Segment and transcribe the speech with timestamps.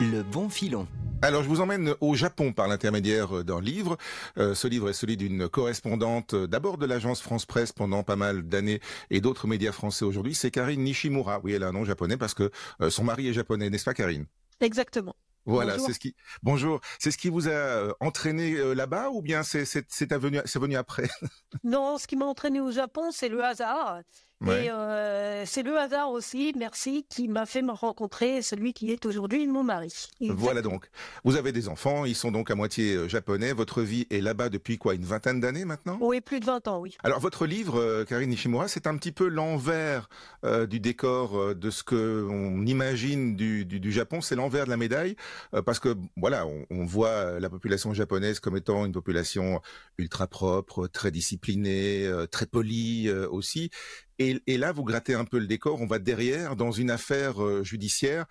[0.00, 0.88] Le bon filon.
[1.20, 3.98] Alors, je vous emmène au Japon par l'intermédiaire d'un livre.
[4.38, 8.16] Euh, ce livre est celui d'une correspondante euh, d'abord de l'agence France Presse pendant pas
[8.16, 8.80] mal d'années
[9.10, 10.34] et d'autres médias français aujourd'hui.
[10.34, 11.40] C'est Karine Nishimura.
[11.44, 12.50] Oui, elle a un nom japonais parce que
[12.80, 14.24] euh, son mari est japonais, n'est-ce pas Karine?
[14.60, 15.14] Exactement.
[15.44, 16.14] Voilà, c'est ce qui.
[16.42, 20.58] Bonjour, c'est ce qui vous a entraîné là-bas ou bien c'est c'est c'est venu c'est
[20.58, 21.08] venu après?
[21.64, 24.00] Non, ce qui m'a entraîné au Japon, c'est le hasard.
[24.46, 29.04] Et euh, c'est le hasard aussi, merci, qui m'a fait me rencontrer celui qui est
[29.04, 29.92] aujourd'hui mon mari.
[30.20, 30.88] Voilà donc.
[31.24, 33.52] Vous avez des enfants, ils sont donc à moitié euh, japonais.
[33.52, 35.98] Votre vie est là-bas depuis quoi, une vingtaine d'années maintenant?
[36.00, 36.96] Oui, plus de 20 ans, oui.
[37.02, 40.08] Alors votre livre, euh, Karine Nishimura, c'est un petit peu l'envers
[40.44, 44.22] euh, du décor euh, de ce que on imagine du, du, du Japon.
[44.22, 45.16] C'est l'envers de la médaille,
[45.66, 49.60] parce que voilà, on, on, voit la population japonaise comme étant une population
[49.98, 53.70] ultra propre, très disciplinée, très polie aussi.
[54.22, 55.80] Et, là, vous grattez un peu le décor.
[55.80, 58.26] On va derrière dans une affaire euh, judiciaire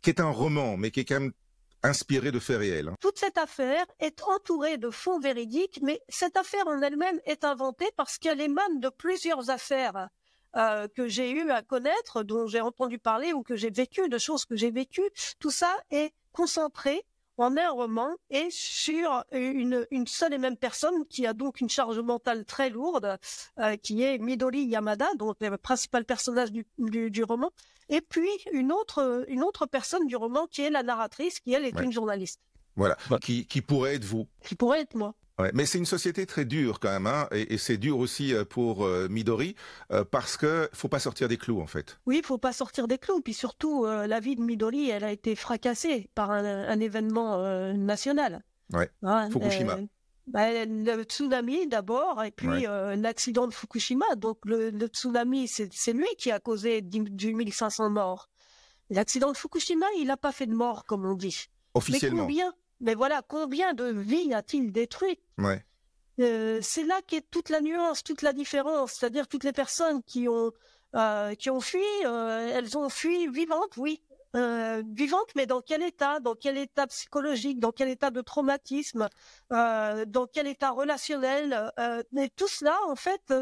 [0.00, 1.32] qui est un roman, mais qui est quand même
[1.82, 2.88] inspiré de faits réels.
[2.88, 2.96] Hein.
[2.98, 7.90] Toute cette affaire est entourée de fonds véridiques, mais cette affaire en elle-même est inventée
[7.94, 10.08] parce qu'elle émane de plusieurs affaires
[10.56, 14.16] euh, que j'ai eu à connaître, dont j'ai entendu parler ou que j'ai vécu, de
[14.16, 15.10] choses que j'ai vécues.
[15.40, 17.04] Tout ça est concentré
[17.36, 21.68] en un roman et sur une, une seule et même personne qui a donc une
[21.68, 23.18] charge mentale très lourde,
[23.58, 27.50] euh, qui est Midori Yamada, donc le principal personnage du, du, du, roman,
[27.88, 31.64] et puis une autre, une autre personne du roman qui est la narratrice, qui elle
[31.64, 31.84] est ouais.
[31.84, 32.40] une journaliste.
[32.76, 33.18] Voilà, bah.
[33.20, 34.26] qui, qui pourrait être vous.
[34.44, 35.14] Qui pourrait être moi.
[35.40, 38.32] Ouais, mais c'est une société très dure quand même, hein, et, et c'est dur aussi
[38.32, 39.56] euh, pour euh, Midori
[39.90, 41.98] euh, parce que faut pas sortir des clous en fait.
[42.06, 45.10] Oui, faut pas sortir des clous, puis surtout euh, la vie de Midori, elle a
[45.10, 47.42] été fracassée par un, un événement
[47.74, 48.44] national.
[48.72, 48.88] Ouais.
[49.02, 49.78] Hein, Fukushima.
[50.28, 52.96] Bah, le tsunami d'abord, et puis ouais.
[52.96, 54.14] l'accident de Fukushima.
[54.16, 58.30] Donc le, le tsunami, c'est lui qui a causé du, du 1500 morts.
[58.88, 61.46] L'accident de Fukushima, il n'a pas fait de mort, comme on dit.
[61.74, 62.26] Officiellement.
[62.26, 65.64] Mais combien mais voilà, combien de vies a-t-il détruit ouais.
[66.20, 68.92] euh, C'est là qu'est toute la nuance, toute la différence.
[68.92, 70.52] C'est-à-dire toutes les personnes qui ont
[70.94, 74.00] euh, qui ont fui, euh, elles ont fui vivantes, oui,
[74.34, 76.18] vivantes, mais dans quel état?
[76.20, 77.60] Dans quel état psychologique?
[77.60, 79.08] Dans quel état de traumatisme?
[79.50, 81.72] Dans quel état relationnel?
[82.36, 83.32] Tout cela, en fait.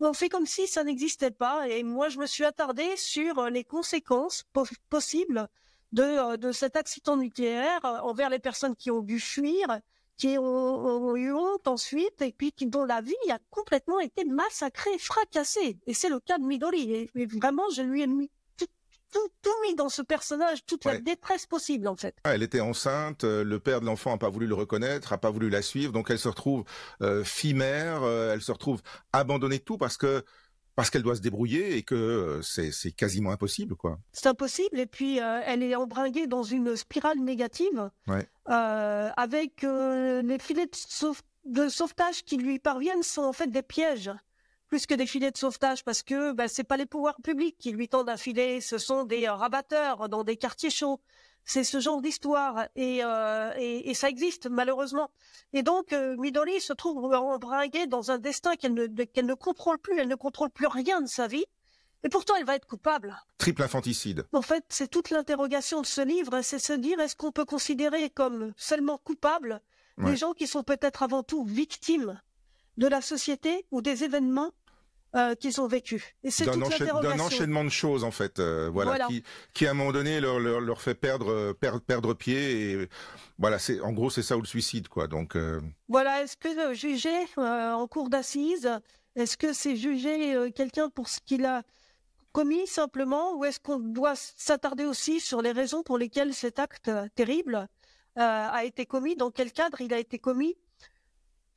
[0.00, 3.64] on fait comme si ça n'existait pas et moi je me suis attardée sur les
[3.64, 5.48] conséquences po possibles
[5.92, 9.80] de, de cet accident nucléaire envers les personnes qui ont dû fuir,
[10.18, 14.24] qui ont, ont eu honte ensuite, et puis qui, dont la vie a complètement été
[14.24, 15.78] massacrée, fracassée.
[15.86, 16.92] Et c'est le cas de Midori.
[16.92, 18.66] Et, et, vraiment, je lui ai mis tout,
[19.12, 20.94] tout, tout mis dans ce personnage, toute ouais.
[20.94, 22.16] la détresse possible, en fait.
[22.24, 25.30] Ah, elle était enceinte, le père de l'enfant a pas voulu le reconnaître, a pas
[25.30, 26.64] voulu la suivre, donc elle se retrouve
[27.00, 28.82] euh, fille-mère, euh, elle se retrouve
[29.12, 30.24] abandonnée de tout parce que
[30.78, 33.98] parce qu'elle doit se débrouiller et que euh, c'est quasiment impossible, quoi.
[34.12, 34.78] C'est impossible.
[34.78, 38.28] Et puis, euh, elle est embringuée dans une spirale négative, ouais.
[38.48, 43.48] euh, avec euh, les filets de, sauve de, sauvetage qui lui parviennent sont en fait
[43.48, 44.12] des pièges,
[44.68, 47.72] plus que des filets de sauvetage, parce que ben, c'est pas les pouvoirs publics qui
[47.72, 51.00] lui tendent un filet, ce sont des rabatteurs dans des quartiers chauds
[51.48, 55.10] c'est ce genre d'histoire et, euh, et, et, ça existe malheureusement.
[55.54, 59.78] Et donc euh, Midori se trouve embringuée dans un destin qu'elle ne, qu'elle ne contrôle
[59.78, 61.46] plus, elle ne contrôle plus rien de sa vie.
[62.04, 63.16] Et pourtant, elle va être coupable.
[63.38, 64.24] Triple infanticide.
[64.32, 68.10] En fait, c'est toute l'interrogation de ce livre, c'est se dire est-ce qu'on peut considérer
[68.10, 69.60] comme seulement coupables
[69.96, 70.10] ouais.
[70.10, 72.20] les gens qui sont peut-être avant tout victimes
[72.76, 74.52] de la société ou des événements
[75.16, 76.16] euh, qu'ils ont vécu.
[76.22, 79.22] Et c'est d'un, encha d'un enchaînement de choses en fait, euh, voilà, voilà, Qui,
[79.54, 82.88] qui à un moment donné leur, leur, leur fait perdre, perdre perdre pied et
[83.38, 85.06] voilà, c'est en gros c'est ça ou le suicide quoi.
[85.06, 85.60] Donc euh...
[85.88, 88.70] voilà, est-ce que juger euh, en cour d'assises,
[89.16, 91.62] est-ce que c'est juger euh, quelqu'un pour ce qu'il a
[92.32, 96.90] commis simplement, ou est-ce qu'on doit s'attarder aussi sur les raisons pour lesquelles cet acte
[97.14, 97.66] terrible
[98.16, 100.56] a été commis, dans quel cadre il a été commis?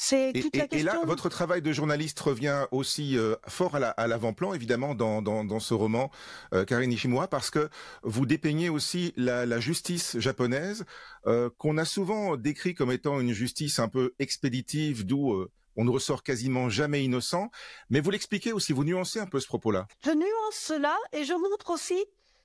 [0.00, 0.92] C'est toute et, la question.
[0.92, 5.22] Et là, votre travail de journaliste revient aussi euh, fort à l'avant-plan, la, évidemment, dans,
[5.22, 6.12] dans, dans, ce roman,
[6.54, 7.68] euh, Karine Nishimura, parce que
[8.04, 10.84] vous dépeignez aussi la, la justice japonaise,
[11.26, 15.84] euh, qu'on a souvent décrit comme étant une justice un peu expéditive, d'où euh, on
[15.84, 17.50] ne ressort quasiment jamais innocent.
[17.90, 19.88] Mais vous l'expliquez aussi, vous nuancez un peu ce propos-là.
[20.04, 22.04] Je nuance cela et je montre aussi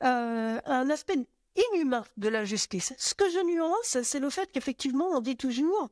[0.00, 1.18] un aspect
[1.56, 2.94] inhumain de la justice.
[2.96, 5.90] Ce que je nuance, c'est le fait qu'effectivement, on dit toujours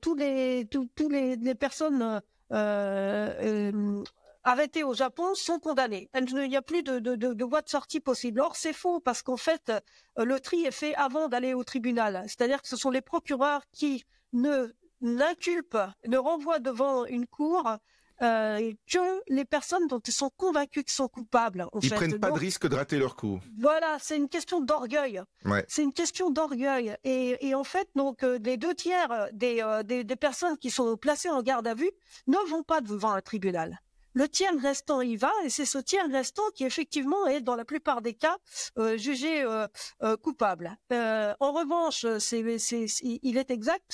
[0.00, 2.20] tous les tous, tous les, les personnes euh,
[2.52, 4.02] euh,
[4.44, 6.08] arrêtées au Japon sont condamnées.
[6.14, 8.40] Il n'y a plus de, de, de, de, voie de sortie possible.
[8.40, 9.72] Or, c'est faux parce qu'en fait,
[10.16, 12.24] le tri est fait avant d'aller au tribunal.
[12.26, 15.76] C'est-à-dire que ce sont les procureurs qui ne n'inculpent,
[16.06, 17.76] ne renvoient devant une cour
[18.22, 21.66] euh, que les personnes dont ils sont convaincus qu'ils sont coupables.
[21.72, 23.40] En ils prennent pas de risque de rater leur coup.
[23.58, 25.22] Voilà, c'est une question d'orgueil.
[25.44, 25.64] Ouais.
[25.68, 26.96] C'est une question d'orgueil.
[27.04, 30.70] Et, et, en fait, donc, euh, les deux tiers des, euh, des, des personnes qui
[30.70, 31.90] sont placées en garde à vue
[32.26, 33.80] ne vont pas devant un tribunal.
[34.18, 37.64] Le tiers restant y va, et c'est ce tiers restant qui effectivement est dans la
[37.64, 38.36] plupart des cas
[38.76, 39.68] euh, jugé euh,
[40.02, 40.76] euh, coupable.
[40.90, 43.84] en revanche, c'est, c'est, il est exact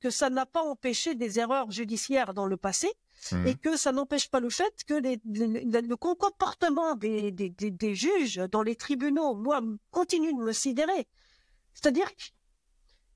[0.00, 2.92] que ça n'a pas empêché des erreurs judiciaires dans le passé.
[3.32, 3.46] Mmh.
[3.46, 7.70] Et que ça n'empêche pas le fait que les, les, le comportement des, des, des,
[7.70, 11.08] des, juges dans les tribunaux, moi, continue de me sidérer.
[11.74, 12.22] C'est-à-dire que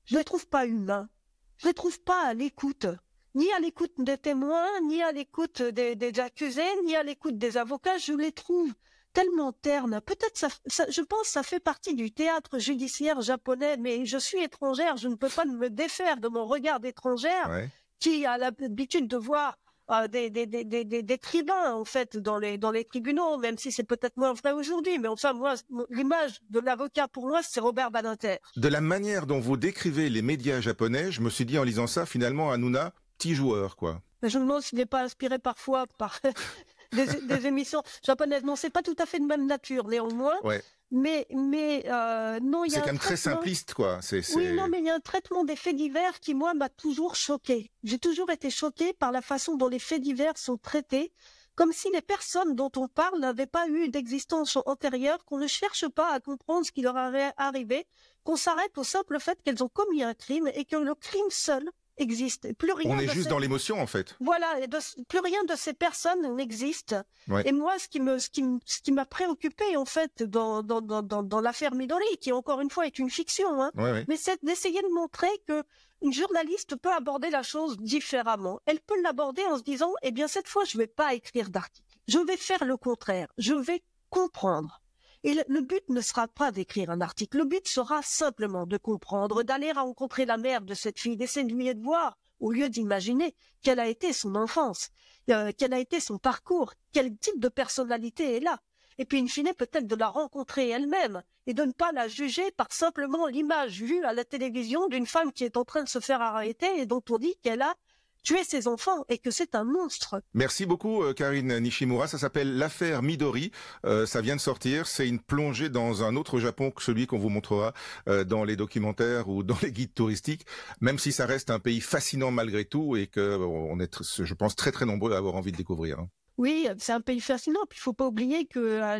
[0.05, 1.09] je les trouve pas humains.
[1.57, 2.87] Je les trouve pas à l'écoute
[3.35, 7.57] ni à l'écoute des témoins, ni à l'écoute des, des, accusés, ni à l'écoute des
[7.57, 7.97] avocats.
[7.97, 8.73] Je les trouve
[9.13, 10.01] tellement ternes.
[10.01, 14.17] Peut-être ça, ça, je pense que ça fait partie du théâtre judiciaire japonais, mais je
[14.17, 17.69] suis étrangère, je ne peux pas me défaire de mon regard d'étrangère ouais.
[17.99, 19.57] qui a l'habitude de voir
[19.89, 23.57] euh, des, des, des, des, des tribuns en fait dans les dans les tribunaux, même
[23.57, 24.99] si c'est peut-être moins vrai aujourd'hui.
[24.99, 25.55] Mais enfin, moi,
[25.89, 28.37] l'image de l'avocat pour moi, c'est Robert Badinter.
[28.57, 31.87] De la manière dont vous décrivez les médias japonais, je me suis dit en lisant
[31.87, 34.01] ça, finalement, Hanouna, petit joueur, quoi.
[34.21, 36.19] Mais je me demande s'il n'est pas inspiré parfois par
[36.91, 38.43] des, des, émissions japonaises.
[38.43, 40.39] Non, c'est pas tout à fait de même nature, néanmoins.
[40.43, 40.63] Ouais.
[40.89, 42.77] Mais, mais euh, non, il y a.
[42.77, 43.99] C'est quand même très simpliste, quoi.
[44.01, 46.69] C'est, Oui, non, mais il y a un traitement des faits divers qui, moi, m'a
[46.69, 47.71] toujours choqué.
[47.83, 51.11] J'ai toujours été choqué par la façon dont les faits divers sont traités,
[51.55, 55.89] comme si les personnes dont on parle n'avaient pas eu d'existence antérieure, qu'on ne cherche
[55.89, 57.85] pas à comprendre ce qui leur est arrivé,
[58.23, 61.69] qu'on s'arrête au simple fait qu'elles ont commis un crime et que le crime seul
[61.97, 62.53] existe.
[62.53, 63.29] Plus rien On est juste ces...
[63.29, 64.15] dans l'émotion, en fait.
[64.19, 65.03] Voilà, de...
[65.05, 66.95] plus rien de ces personnes n'existe.
[67.27, 67.47] Ouais.
[67.47, 70.81] Et moi, ce qui me, ce qui, ce qui m'a préoccupé en fait dans dans
[70.81, 74.05] dans dans, dans l'affaire Midori, qui encore une fois est une fiction, hein, Ouais, ouais.
[74.07, 75.63] mais c'est d'essayer de montrer que
[76.01, 78.59] une journaliste peut aborder la chose différemment.
[78.65, 81.87] Elle peut l'aborder en se disant, eh bien cette fois, je vais pas écrire d'article.
[82.07, 83.27] Je vais faire le contraire.
[83.37, 84.81] Je vais comprendre.
[85.23, 87.39] Et le, but ne sera pas d'écrire un article.
[87.39, 91.83] Le but sera simplement de comprendre, d'aller rencontrer la mère de cette fille, d'essayer de
[91.83, 94.89] voir, au lieu d'imaginer quelle a été son enfance,
[95.29, 98.59] euh, quel a été son parcours, quel type de personnalité est là.
[98.99, 102.49] Et puis, in fine, peut-être de la rencontrer elle-même et de ne pas la juger
[102.51, 105.99] par simplement l'image vue à la télévision d'une femme qui est en train de se
[105.99, 107.75] faire arrêter et dont on dit qu'elle a
[108.23, 110.21] tuer ses enfants et que c'est un monstre.
[110.33, 112.07] Merci beaucoup euh, Karine Nishimura.
[112.07, 113.51] Ça s'appelle l'affaire Midori.
[113.85, 114.87] Euh, ça vient de sortir.
[114.87, 117.73] C'est une plongée dans un autre Japon que celui qu'on vous montrera
[118.07, 120.45] euh, dans les documentaires ou dans les guides touristiques.
[120.81, 124.55] Même si ça reste un pays fascinant malgré tout et que on est, je pense,
[124.55, 125.99] très très nombreux à avoir envie de découvrir.
[126.37, 127.59] Oui, c'est un pays fascinant.
[127.69, 128.99] Puis il faut pas oublier que la,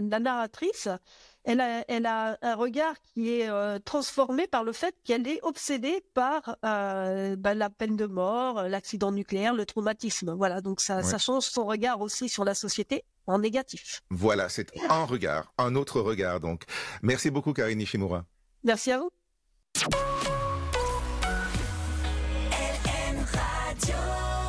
[0.00, 0.88] la narratrice,
[1.44, 5.40] elle a, elle a, un regard qui est euh, transformé par le fait qu'elle est
[5.42, 10.32] obsédée par euh, bah, la peine de mort, l'accident nucléaire, le traumatisme.
[10.34, 11.02] Voilà, donc ça, Ouais.
[11.02, 14.02] ça change son regard aussi sur la société en négatif.
[14.10, 16.62] Voilà, c'est un regard, un autre regard donc.
[17.02, 18.24] Merci beaucoup Karine Nishimura.
[18.62, 19.10] Merci à vous.